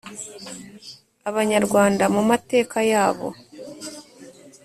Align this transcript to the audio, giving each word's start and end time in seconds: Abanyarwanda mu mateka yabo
Abanyarwanda 1.29 2.03
mu 2.13 2.21
mateka 2.29 2.77
yabo 2.91 3.27